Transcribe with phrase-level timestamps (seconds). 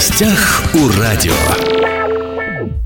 [0.00, 1.34] гостях у радио.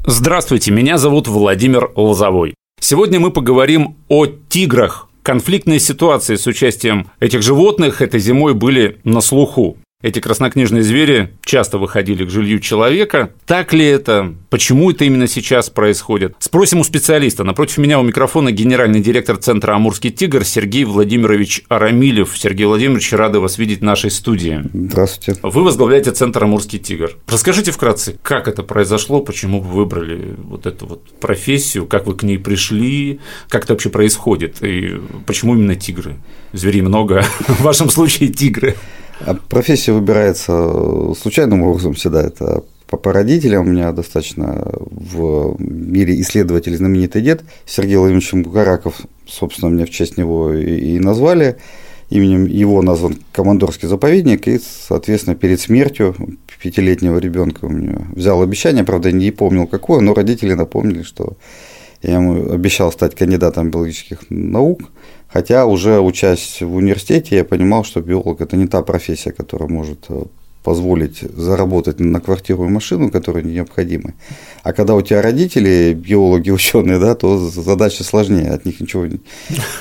[0.04, 2.56] Здравствуйте, меня зовут Владимир Лозовой.
[2.80, 5.08] Сегодня мы поговорим о тиграх.
[5.22, 9.76] Конфликтные ситуации с участием этих животных этой зимой были на слуху.
[10.04, 13.30] Эти краснокнижные звери часто выходили к жилью человека.
[13.46, 14.34] Так ли это?
[14.50, 16.36] Почему это именно сейчас происходит?
[16.40, 17.42] Спросим у специалиста.
[17.42, 22.36] Напротив меня у микрофона генеральный директор Центра «Амурский тигр» Сергей Владимирович Арамилев.
[22.36, 24.62] Сергей Владимирович, рады вас видеть в нашей студии.
[24.74, 25.40] Здравствуйте.
[25.42, 27.12] Вы возглавляете Центр «Амурский тигр».
[27.26, 32.24] Расскажите вкратце, как это произошло, почему вы выбрали вот эту вот профессию, как вы к
[32.24, 36.16] ней пришли, как это вообще происходит, и почему именно тигры?
[36.52, 38.76] Зверей много, в вашем случае тигры.
[39.20, 42.22] А профессия выбирается случайным образом всегда.
[42.22, 49.70] Это по родителям у меня достаточно в мире исследователь знаменитый дед Сергей Владимирович Бугараков, собственно,
[49.70, 51.56] меня в честь него и назвали.
[52.10, 56.14] Именем его назван Командорский заповедник, и, соответственно, перед смертью
[56.62, 61.32] пятилетнего ребенка у меня взял обещание, правда, не помнил какое, но родители напомнили, что
[62.02, 64.82] я ему обещал стать кандидатом биологических наук–
[65.34, 70.06] Хотя уже учась в университете, я понимал, что биолог– это не та профессия, которая может
[70.08, 70.22] э,
[70.62, 74.14] позволить заработать на квартиру и машину, которые необходимы.
[74.62, 79.08] А когда у тебя родители, биологи, ученые, да, то задача сложнее, от них ничего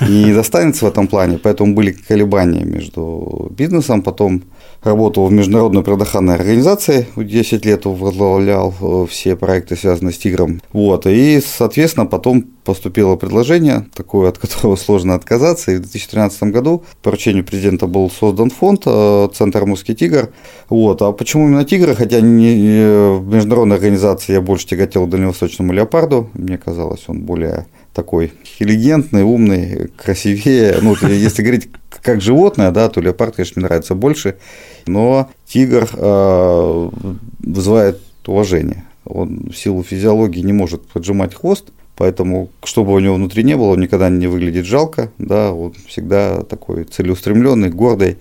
[0.01, 1.37] не достанется в этом плане.
[1.37, 4.41] Поэтому были колебания между бизнесом, потом
[4.83, 10.61] работал в международной природоохранной организации, 10 лет возглавлял э, все проекты, связанные с тигром.
[10.71, 16.83] Вот, и, соответственно, потом поступило предложение, такое, от которого сложно отказаться, и в 2013 году
[17.01, 20.29] по поручению президента был создан фонд э, «Центр Морский тигр».
[20.69, 21.01] Вот.
[21.01, 21.95] А почему именно тигры?
[21.95, 27.67] Хотя не, в международной организации я больше тяготел к дальневосточному леопарду, мне казалось, он более
[27.93, 30.77] такой интеллигентный, умный, красивее.
[30.81, 31.69] Ну, если говорить
[32.01, 34.37] как животное, да, то леопард, конечно, мне нравится больше,
[34.85, 36.89] но тигр э,
[37.39, 38.83] вызывает уважение.
[39.05, 43.55] Он в силу физиологии не может поджимать хвост, поэтому, что бы у него внутри не
[43.55, 48.17] было, он никогда не выглядит жалко, да, он всегда такой целеустремленный, гордый.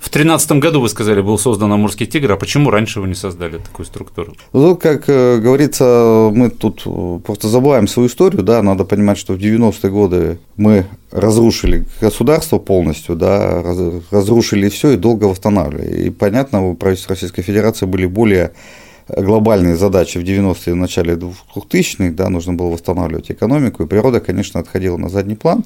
[0.00, 3.58] В 2013 году, вы сказали, был создан Амурский тигр, а почему раньше вы не создали
[3.58, 4.32] такую структуру?
[4.54, 6.84] Ну, как э, говорится, мы тут
[7.22, 13.14] просто забываем свою историю, да, надо понимать, что в 90-е годы мы разрушили государство полностью,
[13.14, 13.62] да,
[14.10, 16.06] разрушили все и долго восстанавливали.
[16.06, 18.52] И понятно, у правительства Российской Федерации были более
[19.16, 24.60] глобальные задачи в 90-е и начале 2000-х, да, нужно было восстанавливать экономику, и природа, конечно,
[24.60, 25.64] отходила на задний план.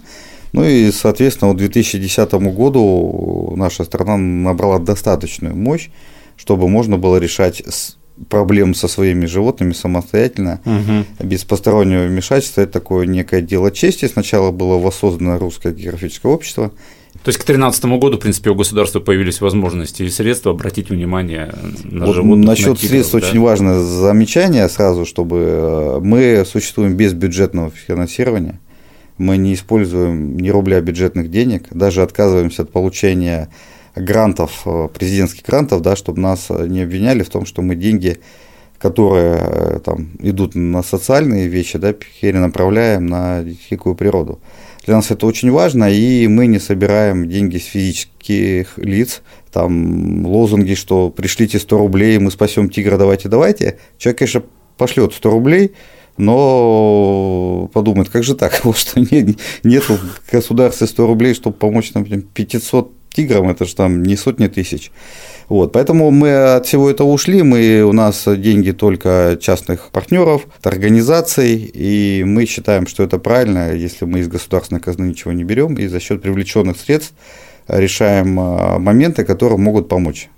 [0.53, 5.91] Ну и, соответственно, к 2010 году наша страна набрала достаточную мощь,
[6.37, 7.62] чтобы можно было решать
[8.28, 11.27] проблем со своими животными самостоятельно, угу.
[11.27, 12.60] без постороннего вмешательства.
[12.60, 14.06] Это такое некое дело чести.
[14.06, 16.71] Сначала было воссоздано русское географическое общество.
[17.24, 21.54] То есть к 2013 году, в принципе, у государства появились возможности и средства обратить внимание
[21.84, 22.46] на вот животных.
[22.46, 23.18] Насчет на тигров, средств да?
[23.18, 28.60] очень важное замечание сразу, чтобы э, мы существуем без бюджетного финансирования
[29.18, 33.48] мы не используем ни рубля бюджетных денег, даже отказываемся от получения
[33.94, 38.18] грантов, э, президентских грантов, да, чтобы нас не обвиняли в том, что мы деньги,
[38.78, 44.41] которые э, там, идут на социальные вещи, да, перенаправляем на дикую природу.
[44.84, 50.75] Для нас это очень важно, и мы не собираем деньги с физических лиц, там лозунги,
[50.75, 53.78] что пришлите 100 рублей, мы спасем тигра, давайте, давайте.
[53.97, 54.43] Человек, конечно,
[54.77, 55.72] пошлет 100 рублей,
[56.19, 61.93] но подумает, как же так, вот что нет, нет в государстве 100 рублей, чтобы помочь,
[61.95, 64.91] например, 500 тиграм, это же там не сотни тысяч.
[65.48, 71.70] Вот, поэтому мы от всего этого ушли, мы, у нас деньги только частных партнеров, организаций,
[71.72, 75.86] и мы считаем, что это правильно, если мы из государственной казны ничего не берем, и
[75.86, 77.14] за счет привлеченных средств
[77.69, 80.28] решаем а, моменты, которые могут помочь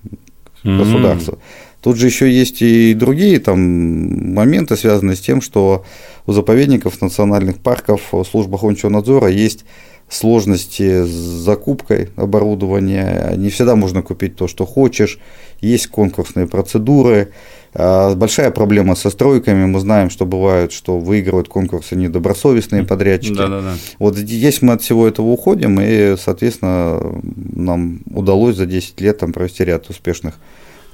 [0.64, 1.34] государству.
[1.34, 1.66] Mm-hmm.
[1.82, 5.84] Тут же еще есть и другие там моменты, связанные с тем, что
[6.26, 9.64] у заповедников, национальных парков, служб охотничьего надзора есть
[10.08, 13.34] сложности с закупкой оборудования.
[13.36, 15.18] Не всегда можно купить то, что хочешь.
[15.60, 17.32] Есть конкурсные процедуры.
[17.74, 19.66] А большая проблема со стройками.
[19.66, 23.36] Мы знаем, что бывает, что выигрывают конкурсы недобросовестные подрядчики.
[23.36, 23.74] Да, да, да.
[23.98, 29.32] Вот здесь мы от всего этого уходим, и, соответственно, нам удалось за 10 лет там,
[29.32, 30.38] провести ряд успешных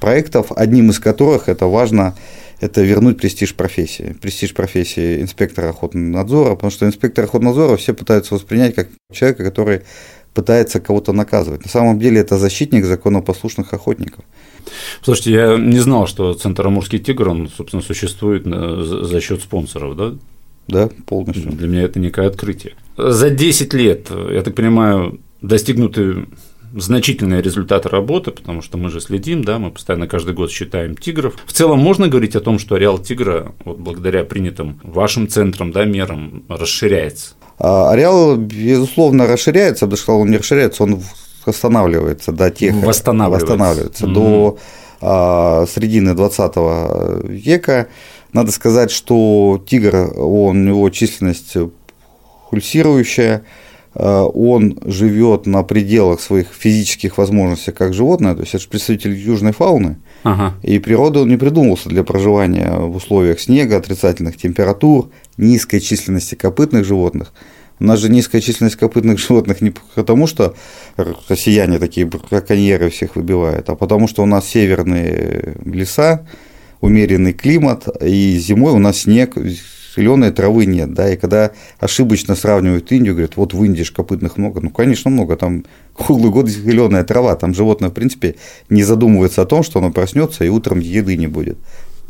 [0.03, 2.15] проектов, одним из которых это важно,
[2.61, 4.17] это вернуть престиж профессии.
[4.21, 9.45] Престиж профессии инспектора охотного надзора, потому что инспектор охотного надзора все пытаются воспринять как человека,
[9.45, 9.83] который
[10.35, 11.65] пытается кого-то наказывать.
[11.65, 14.25] На самом деле это защитник законопослушных охотников.
[15.03, 20.15] Слушайте, я не знал, что Центр Амурский тигр, он, собственно, существует за счет спонсоров, да?
[20.67, 21.53] Да, полностью.
[21.53, 22.75] Для меня это некое открытие.
[22.97, 26.27] За 10 лет, я так понимаю, достигнуты
[26.75, 31.35] значительные результаты работы, потому что мы же следим, да, мы постоянно каждый год считаем тигров.
[31.45, 35.85] В целом можно говорить о том, что ареал тигра, вот благодаря принятым вашим центрам, да,
[35.85, 37.35] мерам, расширяется?
[37.59, 41.03] А, ареал, безусловно, расширяется, потому что он не расширяется, он
[41.47, 42.75] восстанавливается до тех…
[42.75, 43.47] Восстанавливается.
[43.47, 44.15] Восстанавливается mm-hmm.
[44.15, 44.59] до
[45.01, 46.57] а, середины 20
[47.25, 47.89] века.
[48.33, 51.57] Надо сказать, что тигр, он, у него численность
[52.51, 53.45] пульсирующая,
[53.95, 59.53] он живет на пределах своих физических возможностей как животное, то есть это же представитель южной
[59.53, 60.55] фауны, ага.
[60.63, 66.85] и природа он не придумывался для проживания в условиях снега, отрицательных температур, низкой численности копытных
[66.85, 67.33] животных.
[67.81, 70.55] У нас же низкая численность копытных животных не потому, что
[71.29, 76.27] россияне такие браконьеры всех выбивают, а потому что у нас северные леса,
[76.81, 79.37] умеренный климат, и зимой у нас снег,
[79.97, 84.61] зеленой травы нет, да, и когда ошибочно сравнивают Индию, говорят, вот в Индии копытных много,
[84.61, 88.37] ну, конечно, много, там круглый год зеленая трава, там животное, в принципе,
[88.71, 91.59] не задумывается о том, что оно проснется и утром еды не будет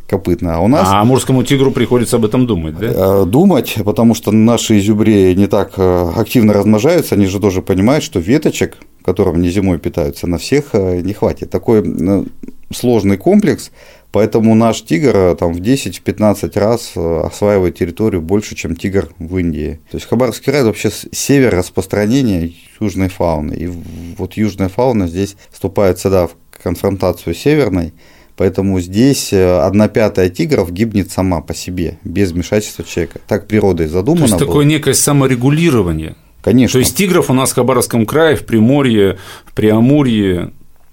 [0.09, 0.57] копытная.
[0.57, 0.89] А у нас...
[0.91, 3.23] А амурскому тигру приходится об этом думать, да?
[3.23, 8.05] Э, думать, потому что наши изюбри не так э, активно размножаются, они же тоже понимают,
[8.05, 11.51] что веточек, которым не зимой питаются, на всех э, не хватит.
[11.51, 11.83] Такой
[12.75, 13.71] сложный комплекс,
[14.13, 19.81] поэтому наш тигр там в 10-15 раз осваивает территорию больше, чем тигр в Индии.
[19.91, 23.55] То есть Хабаровский край– вообще север распространения южной фауны.
[23.55, 23.71] И
[24.17, 27.93] вот южная фауна здесь вступает всегда в конфронтацию северной,
[28.37, 33.21] Поэтому здесь э, одна пятая тигров гибнет сама по себе, без вмешательства человека.
[33.29, 34.27] Так природой задумано.
[34.27, 36.17] То есть такое некое саморегулирование.
[36.43, 36.73] Конечно.
[36.73, 39.55] То есть тигров у нас в Хабаровском крае, в Приморье, в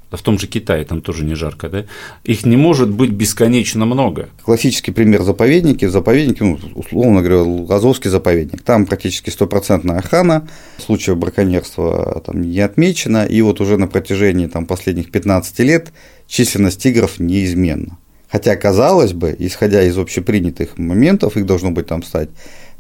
[0.10, 1.86] Преамурье, в том же Китае, там тоже не жарко, да,
[2.24, 4.30] их не может быть бесконечно много.
[4.44, 5.86] Классический пример заповедники.
[5.86, 8.62] Заповедники, ну, условно говоря, Лазовский заповедник.
[8.64, 10.48] Там практически стопроцентная охрана,
[10.78, 15.92] случаев браконьерства там не отмечено, и вот уже на протяжении там, последних 15 лет
[16.28, 17.98] численность тигров неизменна.
[18.32, 22.30] Хотя, казалось бы, исходя из общепринятых моментов, их должно быть там стать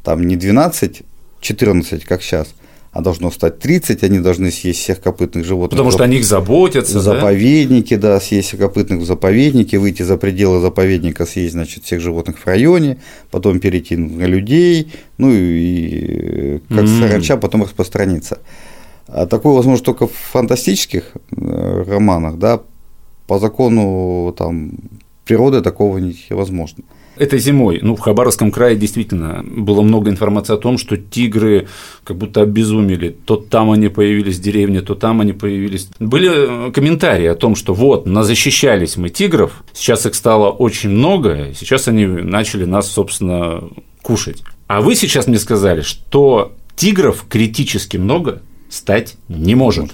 [0.03, 1.01] там не 12,
[1.41, 2.53] 14, как сейчас,
[2.91, 5.71] а должно стать 30, они должны съесть всех копытных животных.
[5.71, 7.00] Потому что о них заботятся.
[7.00, 8.15] Заповедники, да?
[8.15, 12.97] да, съесть копытных в заповеднике, выйти за пределы заповедника, съесть, значит, всех животных в районе,
[13.30, 17.00] потом перейти на людей, ну и как mm-hmm.
[17.00, 18.39] саранча потом распространиться.
[19.07, 22.62] А такое возможно только в фантастических э, романах, да,
[23.27, 24.71] по закону там,
[25.25, 26.83] природы такого невозможно.
[27.19, 31.68] Этой зимой, ну, в Хабаровском крае действительно было много информации о том, что тигры
[32.06, 33.10] как будто обезумели.
[33.10, 35.89] То там они появились в деревне, то там они появились.
[36.00, 41.50] Были э, комментарии о том, что вот, защищались мы тигров, сейчас их стало очень много,
[41.54, 43.63] сейчас они начали нас, собственно,
[44.01, 44.44] кушать.
[44.68, 49.92] А вы сейчас мне сказали, что тигров критически много стать не может.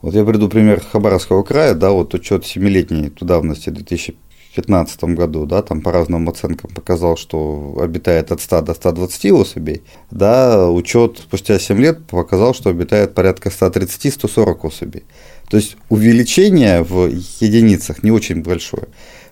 [0.00, 4.14] Вот я приду пример Хабаровского края, да, вот учет семилетней давности 2000
[4.54, 9.82] 2015 году, да, там по разным оценкам показал, что обитает от 100 до 120 особей,
[10.10, 15.04] да, учет спустя 7 лет показал, что обитает порядка 130-140 особей.
[15.48, 17.08] То есть увеличение в
[17.40, 18.88] единицах не очень большое.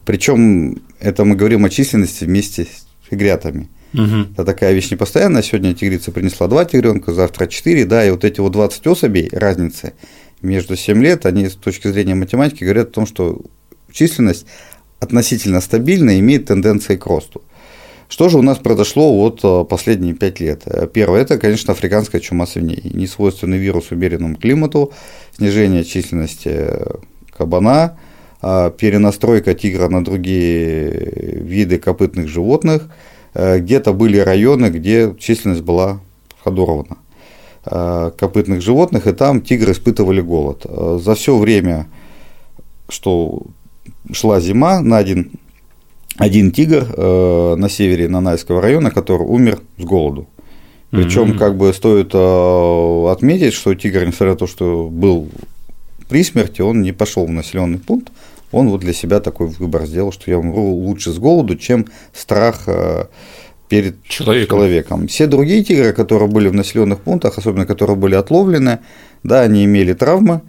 [0.06, 3.68] Причем это мы говорим о численности вместе с тигрятами.
[3.92, 4.32] Угу.
[4.32, 5.42] Это такая вещь непостоянная.
[5.42, 9.92] Сегодня тигрица принесла 2 тигренка, завтра 4, да, и вот эти вот 20 особей, разницы
[10.40, 13.42] между 7 лет, они с точки зрения математики говорят о том, что
[13.92, 14.46] численность
[15.00, 17.42] относительно стабильно имеет тенденции к росту.
[18.08, 20.64] Что же у нас произошло вот э, последние пять лет?
[20.92, 22.90] Первое– это, конечно, африканская чума свиней.
[22.92, 24.92] Несвойственный вирус умеренному климату,
[25.36, 26.70] снижение численности
[27.36, 27.98] кабана,
[28.42, 30.90] а перенастройка тигра на другие
[31.40, 32.88] виды копытных животных.
[33.32, 36.00] Э, где-то были районы, где численность была
[36.42, 36.98] подорвана
[37.64, 40.66] э, копытных животных, и там тигры испытывали голод.
[41.00, 41.86] За все время,
[42.88, 43.44] что
[44.12, 45.32] шла зима на один,
[46.16, 50.26] один тигр э, на севере Нанайского района, который умер с голоду.
[50.90, 51.38] Причем, mm-hmm.
[51.38, 55.28] как бы стоит э, отметить, что тигр, несмотря на то, что был
[56.08, 58.10] при смерти, он не пошел в населенный пункт,
[58.50, 62.64] он вот для себя такой выбор сделал, что я умру лучше с голоду, чем страх
[62.66, 63.04] э,
[63.68, 64.58] перед человеком.
[64.58, 65.06] человеком.
[65.06, 68.80] Все другие тигры, которые были в населенных пунктах, особенно которые были отловлены,
[69.22, 70.42] да, они имели травмы,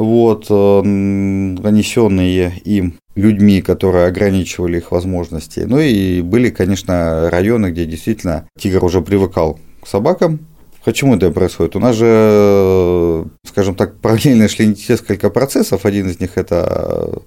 [0.00, 5.60] вот, э, нанесенные им людьми, которые ограничивали их возможности.
[5.60, 10.38] Ну и были, конечно, районы, где действительно тигр уже привыкал к собакам.
[10.84, 11.76] Почему это происходит?
[11.76, 15.84] У нас же, скажем так, параллельно шли несколько процессов.
[15.84, 17.20] Один из них– это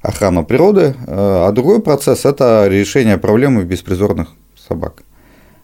[0.00, 4.28] охрана природы, а другой процесс– это решение проблемы беспризорных
[4.66, 5.02] собак.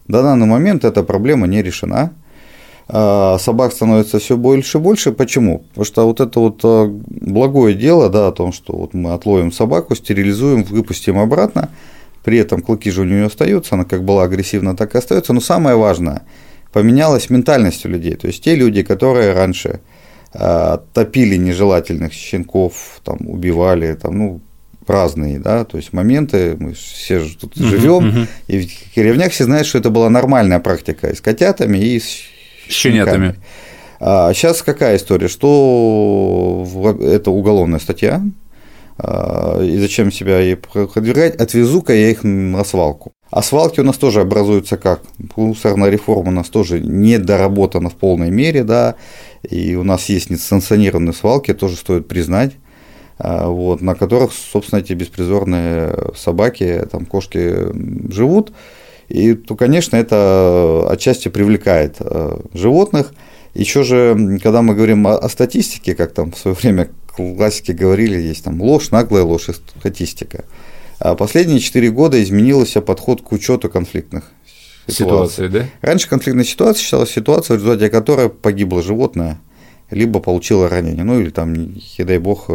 [0.07, 2.11] На данный момент эта проблема не решена.
[2.87, 5.11] А собак становится все больше и больше.
[5.11, 5.59] Почему?
[5.69, 9.51] Потому что вот это вот а, благое дело, да, о том, что вот мы отловим
[9.51, 11.69] собаку, стерилизуем, выпустим обратно,
[12.23, 15.33] при этом клыки же у нее остаются, она как была агрессивна, так и остается.
[15.33, 16.23] Но самое важное,
[16.71, 18.15] поменялась ментальность у людей.
[18.15, 19.79] То есть те люди, которые раньше
[20.33, 24.41] э, топили нежелательных щенков, там, убивали, там, ну,
[24.85, 28.27] разные, да, то есть моменты, мы все же тут uh-huh, живем, uh-huh.
[28.47, 32.19] и в деревнях все знают, что это была нормальная практика и с котятами, и с
[32.69, 33.35] щенятами.
[33.99, 36.65] А сейчас какая история, что
[37.01, 38.21] это уголовная статья,
[38.97, 43.13] а, и зачем себя ей продвигать, отвезу-ка я их на свалку.
[43.31, 45.01] А свалки у нас тоже образуются как?
[45.35, 48.95] Мусорная реформа у нас тоже не доработана в полной мере, да,
[49.49, 52.51] и у нас есть несанкционированные свалки, тоже стоит признать,
[53.17, 57.55] а, вот, на которых, собственно, эти беспризорные собаки, там, кошки
[58.11, 58.51] живут.
[59.09, 63.13] И, то, конечно, это отчасти привлекает а, животных.
[63.53, 68.19] Еще же, когда мы говорим о, о статистике, как там в свое время классики говорили,
[68.19, 70.45] есть там ложь, наглая ложь и статистика.
[70.99, 74.31] А последние четыре года изменился подход к учету конфликтных
[74.87, 75.49] ситуаций.
[75.49, 75.65] да?
[75.81, 79.39] Раньше конфликтная ситуация считалась ситуацией, в результате которой погибло животное,
[79.91, 82.49] либо получило ранение, ну или там, не дай бог,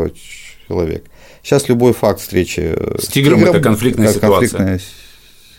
[0.66, 1.04] человек.
[1.42, 4.48] Сейчас любой факт встречи с тигром, тигром это конфликтная ситуация.
[4.48, 4.80] Конфликтная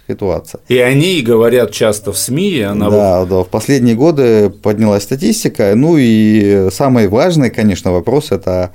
[0.09, 0.61] ситуация.
[0.67, 2.49] И они говорят часто в СМИ.
[2.49, 2.89] И она...
[2.89, 5.73] Да, да, в последние годы поднялась статистика.
[5.75, 8.71] Ну и самый важный, конечно, вопрос– это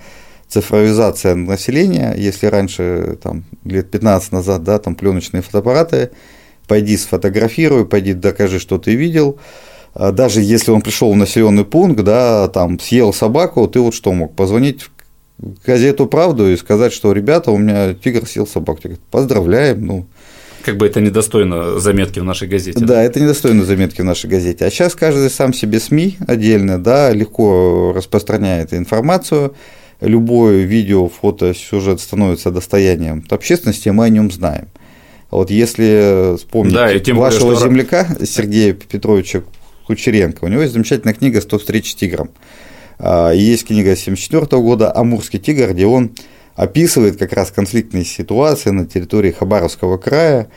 [0.48, 2.14] цифровизация населения.
[2.16, 6.10] Если раньше, там, лет 15 назад, да, там пленочные фотоаппараты,
[6.68, 9.38] пойди сфотографируй, пойди докажи, что ты видел.
[9.94, 14.12] А даже если он пришел в населенный пункт, да, там съел собаку, ты вот что
[14.12, 14.34] мог?
[14.34, 14.82] Позвонить
[15.38, 18.80] в газету «Правду» и сказать, что, ребята, у меня тигр съел собаку.
[19.10, 20.06] Поздравляем, ну,
[20.64, 22.80] как бы это недостойно заметки в нашей газете.
[22.80, 24.64] Да, это недостойно заметки в нашей газете.
[24.64, 29.54] А сейчас каждый сам себе СМИ отдельно, да, легко распространяет информацию.
[30.00, 34.68] Любое видео, фото, сюжет становится достоянием общественности, мы о нем знаем.
[35.30, 37.68] Вот если вспомнить да, и тем вашего более, что...
[37.68, 39.42] земляка Сергея Петровича
[39.87, 42.30] Кучеренко, у него есть замечательная книга «100 встреч с тигром».
[42.99, 46.12] А, есть книга 1974 года «Амурский тигр», где он
[46.54, 50.49] описывает как раз конфликтные ситуации на территории Хабаровского края.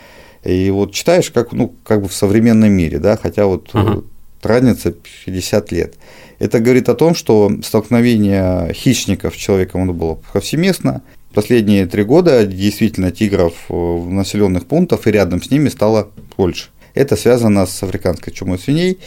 [0.44, 4.06] И вот читаешь, как, ну, как бы в современном мире, да, хотя вот uh-huh.
[4.44, 4.94] разница
[5.26, 5.96] 50 лет.
[6.40, 11.02] Это говорит о том, что столкновение хищников с человеком оно было повсеместно.
[11.34, 16.70] Последние три года действительно тигров в населенных пунктах и рядом с ними стало больше.
[16.94, 19.00] Это связано с африканской чумой свиней,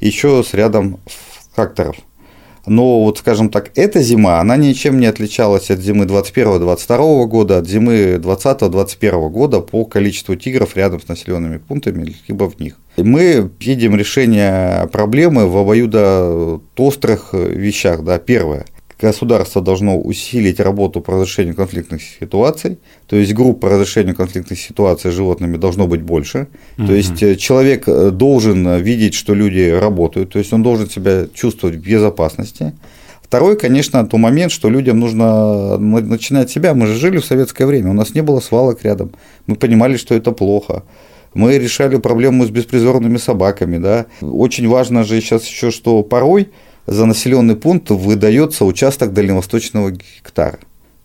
[0.00, 0.98] еще с рядом
[1.54, 1.96] факторов–
[2.66, 7.68] но вот, скажем так, эта зима, она ничем не отличалась от зимы 21-22 года, от
[7.68, 12.76] зимы 20-21 года по количеству тигров рядом с населенными пунктами, либо в них.
[12.96, 18.04] Мы видим решение проблемы в обоюдо острых вещах.
[18.04, 18.18] Да.
[18.18, 18.64] Первое–
[19.00, 25.10] государство должно усилить работу по разрешению конфликтных ситуаций, то есть групп по разрешению конфликтных ситуаций
[25.10, 26.86] с животными должно быть больше, угу.
[26.86, 31.26] то есть э, человек э, должен видеть, что люди работают, то есть он должен себя
[31.32, 32.72] чувствовать в безопасности.
[33.22, 36.74] Второй, конечно, то момент, что людям нужно начинать себя.
[36.74, 39.12] Мы же жили в советское время, у нас не было свалок рядом,
[39.46, 40.82] мы понимали, что это плохо.
[41.32, 44.06] Мы решали проблему с беспризорными собаками, да.
[44.20, 46.48] Очень важно же сейчас еще, что порой
[46.90, 50.58] за населенный пункт выдается участок дальневосточного гектара.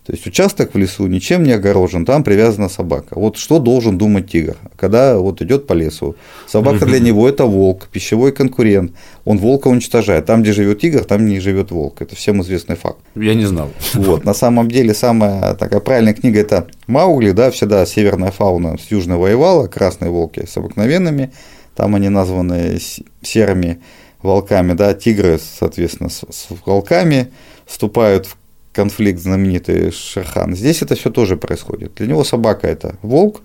[0.06, 3.18] То есть участок в лесу ничем не огорожен, там привязана собака.
[3.20, 6.16] Вот что должен думать тигр, когда вот идет по лесу?
[6.48, 8.94] Собака для него это волк, пищевой конкурент.
[9.26, 10.26] Он волка уничтожает.
[10.26, 12.02] Там, где живет тигр, там не живет волк.
[12.02, 13.00] Это всем известный факт.
[13.16, 13.70] Я не знал.
[13.94, 14.26] Вот.
[14.26, 19.18] На самом деле самая такая правильная книга это Маугли, да, всегда северная фауна с южной
[19.18, 21.32] воевала, красные волки с обыкновенными.
[21.76, 22.80] Там они названы
[23.24, 23.80] серыми
[24.26, 27.32] волками, да, тигры, соответственно, с, с волками
[27.66, 28.38] вступают в
[28.74, 30.56] конфликт знаменитый Шерхан.
[30.56, 31.96] Здесь это все тоже происходит.
[31.96, 33.42] Для него собака это волк,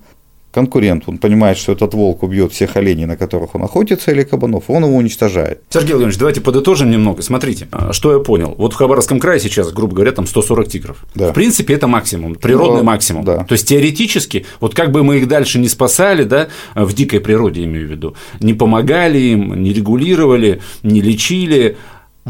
[0.53, 4.65] конкурент, он понимает, что этот волк убьет всех оленей, на которых он охотится, или кабанов,
[4.69, 5.63] он его уничтожает.
[5.69, 7.23] Сергей Владимирович, давайте подытожим немного.
[7.23, 8.55] Смотрите, а, что я понял.
[8.59, 11.05] Вот в Хабаровском крае сейчас, грубо говоря, там 140 тигров.
[11.15, 11.31] Да.
[11.31, 13.25] В принципе, это максимум, природный ну, максимум.
[13.25, 13.45] Да.
[13.45, 17.65] То есть теоретически, вот как бы мы их дальше не спасали, да, в дикой природе
[17.65, 21.77] имею в виду, не помогали им, не регулировали, не лечили,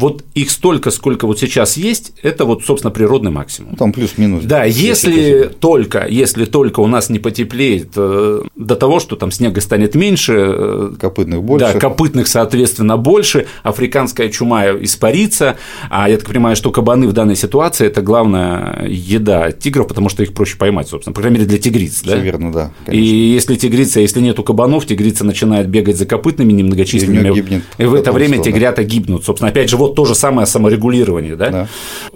[0.01, 3.75] вот их столько, сколько вот сейчас есть, это вот, собственно, природный максимум.
[3.75, 4.43] Там плюс-минус.
[4.43, 9.61] Да, если только, если только у нас не потеплеет э, до того, что там снега
[9.61, 11.73] станет меньше, э, копытных больше.
[11.73, 15.57] Да, копытных, соответственно, больше, африканская чума испарится,
[15.89, 20.23] а я так понимаю, что кабаны в данной ситуации– это главная еда тигров, потому что
[20.23, 22.13] их проще поймать, собственно, по крайней мере, для тигриц, да?
[22.13, 22.71] Все верно, да.
[22.85, 23.05] Конечно.
[23.05, 27.93] И если тигрица, если нету кабанов, тигрица начинает бегать за копытными немногочисленными, и, и в
[27.93, 29.23] это время что, тигрята гибнут.
[29.25, 31.49] Собственно, опять же, вот то же самое саморегулирование, да?
[31.49, 31.67] да?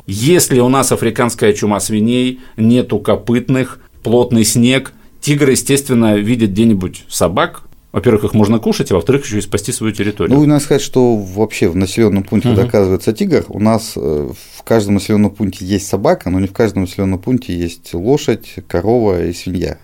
[0.08, 7.64] Если у нас африканская чума свиней, нету копытных, плотный снег, тигры, естественно, видят где-нибудь собак,
[7.96, 10.36] во-первых, их можно кушать, а во-вторых, еще и спасти свою территорию.
[10.36, 12.60] Ну, и надо сказать, что вообще в населенном пункте, угу.
[12.60, 16.82] оказывается тигр, у нас э, в каждом населенном пункте есть собака, но не в каждом
[16.82, 19.78] населенном пункте есть лошадь, корова и свинья.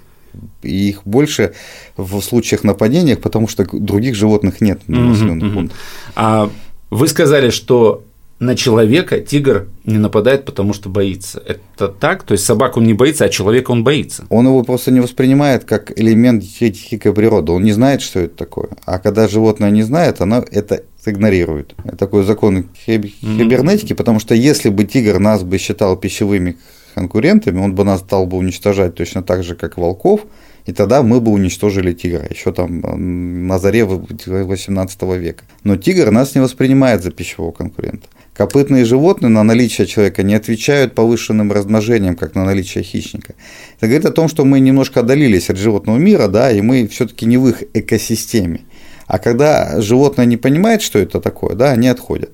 [0.61, 1.53] И их больше
[1.95, 5.77] в случаях нападениях, потому что других животных нет на населенных угу, пунктах.
[6.13, 6.51] А
[6.91, 8.03] вы сказали, что
[8.39, 11.41] на человека тигр не нападает, потому что боится.
[11.45, 12.23] Это так?
[12.23, 14.25] То есть собаку он не боится, а человека он боится?
[14.29, 17.51] Он его просто не воспринимает как элемент дикой природы.
[17.51, 18.69] Он не знает, что это такое.
[18.85, 21.75] А когда животное не знает, оно это игнорирует.
[21.83, 26.57] Это такой закон кибернетики, потому что если бы тигр нас бы считал пищевыми
[26.93, 30.21] конкурентами, он бы нас стал бы уничтожать точно так же, как волков,
[30.65, 35.43] и тогда мы бы уничтожили тигра, еще там на заре 18 века.
[35.63, 38.07] Но тигр нас не воспринимает за пищевого конкурента.
[38.33, 43.33] Копытные животные на наличие человека не отвечают повышенным размножением, как на наличие хищника.
[43.77, 47.25] Это говорит о том, что мы немножко отдалились от животного мира, да, и мы все-таки
[47.25, 48.61] не в их экосистеме.
[49.07, 52.31] А когда животное не понимает, что это такое, да, они отходят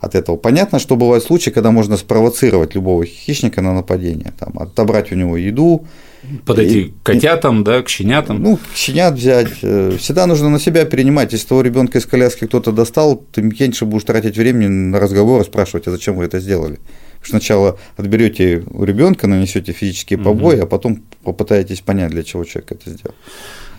[0.00, 0.36] от этого.
[0.36, 5.36] Понятно, что бывают случаи, когда можно спровоцировать любого хищника на нападение, там, отобрать у него
[5.36, 5.86] еду,
[6.44, 8.42] Подойти и, к котятам, и, да, к щенятам.
[8.42, 9.48] Ну, щенят взять.
[9.62, 11.32] Э, всегда нужно на себя перенимать.
[11.32, 15.88] Если того ребенка из коляски кто-то достал, ты меньше будешь тратить времени на разговор, спрашивать,
[15.88, 16.78] а зачем вы это сделали.
[17.22, 20.64] Сначала отберете у ребенка, нанесете физические побои, угу.
[20.64, 23.14] а потом попытаетесь понять, для чего человек это сделал.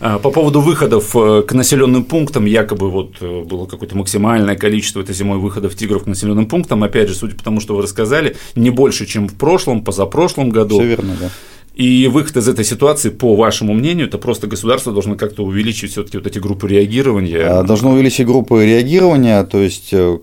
[0.01, 4.99] А, по поводу выходов э, к населенным пунктам, якобы вот э, было какое-то максимальное количество
[4.99, 8.35] этой зимой выходов тигров к населенным пунктам, опять же, судя по тому, что вы рассказали,
[8.55, 10.79] не больше, чем в прошлом, позапрошлом году.
[10.79, 11.29] Все верно, да.
[11.75, 16.17] И выход из этой ситуации, по вашему мнению, это просто государство должно как-то увеличить все-таки
[16.17, 17.45] вот эти группы реагирования.
[17.45, 20.17] А, должно увеличить группы реагирования, то есть э,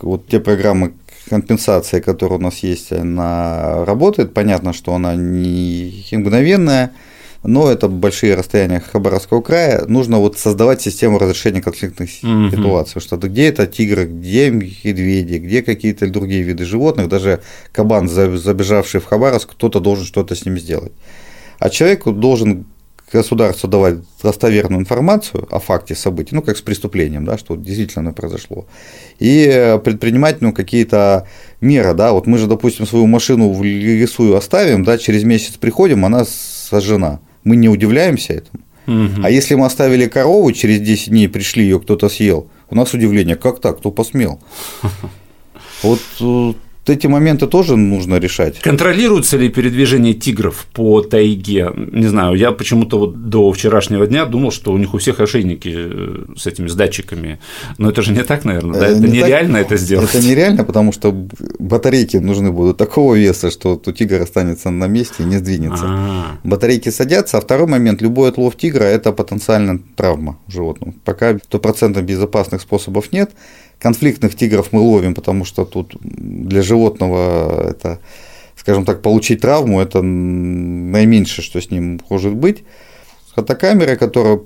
[0.00, 0.94] вот те программы
[1.28, 4.32] компенсации, которые у нас есть, она работает.
[4.32, 6.92] Понятно, что она не мгновенная,
[7.44, 12.50] но это большие расстояния Хабаровского края, нужно вот создавать систему разрешения конфликтных угу.
[12.50, 17.42] ситуаций, что где это тигры, где медведи, где какие-то другие виды животных, даже
[17.72, 20.92] кабан, забежавший в Хабаровск, кто-то должен что-то с ним сделать.
[21.58, 22.66] А человек должен
[23.12, 28.66] государству давать достоверную информацию о факте событий, ну, как с преступлением, да, что действительно произошло,
[29.20, 31.28] и предпринимать, ну, какие-то
[31.60, 36.04] меры, да, вот мы же, допустим, свою машину в лесу оставим, да, через месяц приходим,
[36.04, 38.64] она сожжена мы не удивляемся этому.
[38.86, 39.22] Угу.
[39.22, 43.36] А если мы оставили корову, через 10 дней пришли, ее кто-то съел, у нас удивление,
[43.36, 44.40] как так, кто посмел?
[45.82, 46.00] Вот
[46.86, 48.60] э, эти моменты тоже нужно решать.
[48.60, 51.70] Контролируется ли передвижение тигров по тайге?
[51.92, 55.72] Не знаю, я почему-то вот до вчерашнего дня думал, что у них у всех ошейники
[55.74, 57.38] э, с этими с датчиками.
[57.78, 58.88] Но это же не так, наверное, да?
[58.88, 60.14] Э, это не нереально так, это сделать.
[60.14, 61.12] Это нереально, потому что
[61.58, 65.84] батарейки нужны будут такого веса, что то тигр останется на месте и не сдвинется.
[65.84, 66.38] А-а-а.
[66.44, 70.94] Батарейки садятся, а второй момент, любой отлов тигра– это потенциальная травма животному.
[71.04, 73.30] Пока стопроцентно безопасных способов нет,
[73.78, 78.00] конфликтных тигров мы ловим, потому что тут для животного это,
[78.56, 82.64] скажем так, получить травму, это наименьшее, что с ним может быть.
[83.34, 84.40] Фотокамера, которая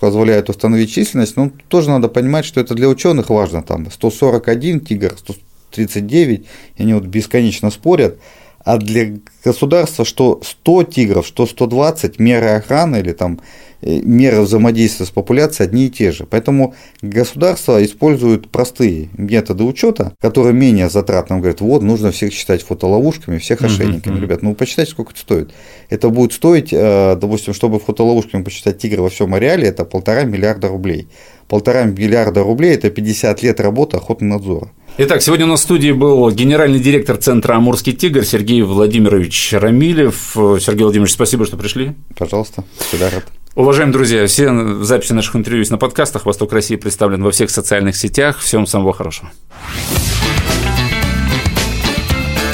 [0.00, 5.14] позволяет установить численность, ну, тоже надо понимать, что это для ученых важно, там 141 тигр,
[5.18, 8.18] 139, и они вот бесконечно спорят,
[8.64, 13.40] а для государства что 100 тигров, что 120 меры охраны или там
[13.84, 16.26] меры взаимодействия с популяцией одни и те же.
[16.26, 21.36] Поэтому государство использует простые методы учета, которые менее затратны.
[21.36, 24.16] Он говорит, вот, нужно всех считать фотоловушками, всех ошейниками.
[24.16, 25.50] Uh-huh, Ребят, ну посчитайте, сколько это стоит.
[25.90, 30.68] Это будет стоить, э, допустим, чтобы фотоловушками посчитать тигра во всем ареале, это полтора миллиарда
[30.68, 31.08] рублей.
[31.48, 34.70] Полтора миллиарда рублей– это 50 лет работы охотного надзора.
[34.96, 40.30] Итак, сегодня у нас в студии был генеральный директор Центра «Амурский тигр» Сергей Владимирович Рамилев.
[40.34, 41.92] Сергей Владимирович, спасибо, что пришли.
[42.16, 43.24] Пожалуйста, всегда рад.
[43.54, 46.26] Уважаемые друзья, все записи наших интервью есть на подкастах.
[46.26, 48.40] «Восток России» представлен во всех социальных сетях.
[48.40, 49.30] Всем самого хорошего.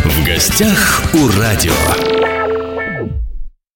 [0.05, 2.20] В гостях у радио.